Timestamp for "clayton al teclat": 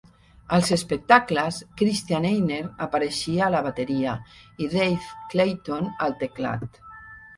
5.35-6.81